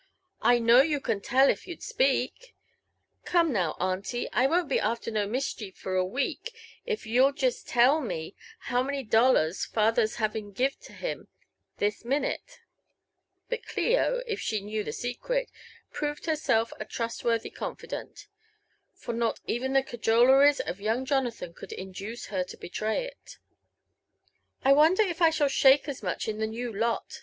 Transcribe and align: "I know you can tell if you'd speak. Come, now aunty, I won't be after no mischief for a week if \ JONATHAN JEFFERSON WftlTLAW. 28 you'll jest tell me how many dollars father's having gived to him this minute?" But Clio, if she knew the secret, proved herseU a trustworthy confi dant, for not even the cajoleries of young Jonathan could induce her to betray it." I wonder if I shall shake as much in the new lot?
"I 0.41 0.57
know 0.57 0.81
you 0.81 0.99
can 0.99 1.21
tell 1.21 1.47
if 1.47 1.67
you'd 1.67 1.83
speak. 1.83 2.55
Come, 3.23 3.53
now 3.53 3.75
aunty, 3.79 4.27
I 4.33 4.47
won't 4.47 4.67
be 4.67 4.79
after 4.79 5.11
no 5.11 5.27
mischief 5.27 5.77
for 5.77 5.95
a 5.95 6.03
week 6.03 6.55
if 6.87 7.03
\ 7.03 7.03
JONATHAN 7.03 7.03
JEFFERSON 7.03 7.03
WftlTLAW. 7.03 7.03
28 7.03 7.15
you'll 7.45 7.49
jest 7.51 7.67
tell 7.67 8.01
me 8.01 8.35
how 8.61 8.81
many 8.81 9.03
dollars 9.03 9.65
father's 9.65 10.15
having 10.15 10.53
gived 10.53 10.81
to 10.85 10.93
him 10.93 11.27
this 11.77 12.03
minute?" 12.03 12.61
But 13.47 13.63
Clio, 13.67 14.23
if 14.25 14.39
she 14.39 14.61
knew 14.61 14.83
the 14.83 14.91
secret, 14.91 15.51
proved 15.91 16.23
herseU 16.25 16.71
a 16.79 16.85
trustworthy 16.85 17.51
confi 17.51 17.89
dant, 17.89 18.25
for 18.95 19.13
not 19.13 19.39
even 19.45 19.73
the 19.73 19.83
cajoleries 19.83 20.59
of 20.61 20.81
young 20.81 21.05
Jonathan 21.05 21.53
could 21.53 21.73
induce 21.73 22.25
her 22.33 22.43
to 22.45 22.57
betray 22.57 23.05
it." 23.05 23.37
I 24.65 24.73
wonder 24.73 25.03
if 25.03 25.21
I 25.21 25.29
shall 25.29 25.47
shake 25.47 25.87
as 25.87 26.01
much 26.01 26.27
in 26.27 26.39
the 26.39 26.47
new 26.47 26.73
lot? 26.73 27.19